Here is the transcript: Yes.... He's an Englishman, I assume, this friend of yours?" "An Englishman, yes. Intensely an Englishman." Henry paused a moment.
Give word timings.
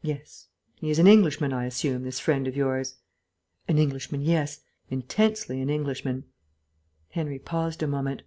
Yes.... 0.00 0.48
He's 0.76 0.98
an 0.98 1.06
Englishman, 1.06 1.52
I 1.52 1.66
assume, 1.66 2.04
this 2.04 2.18
friend 2.18 2.48
of 2.48 2.56
yours?" 2.56 2.94
"An 3.68 3.76
Englishman, 3.76 4.22
yes. 4.22 4.60
Intensely 4.88 5.60
an 5.60 5.68
Englishman." 5.68 6.24
Henry 7.10 7.38
paused 7.38 7.82
a 7.82 7.86
moment. 7.86 8.22